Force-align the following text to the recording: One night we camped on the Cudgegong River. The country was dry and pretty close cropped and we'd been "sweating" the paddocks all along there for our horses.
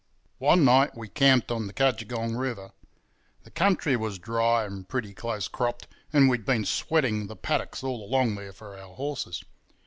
One 0.39 0.65
night 0.65 0.97
we 0.97 1.09
camped 1.09 1.51
on 1.51 1.67
the 1.67 1.73
Cudgegong 1.75 2.33
River. 2.35 2.71
The 3.43 3.51
country 3.51 3.95
was 3.95 4.17
dry 4.17 4.63
and 4.63 4.89
pretty 4.89 5.13
close 5.13 5.47
cropped 5.47 5.85
and 6.11 6.27
we'd 6.27 6.43
been 6.43 6.65
"sweating" 6.65 7.27
the 7.27 7.35
paddocks 7.35 7.83
all 7.83 8.03
along 8.03 8.33
there 8.33 8.51
for 8.51 8.75
our 8.79 8.95
horses. 8.95 9.43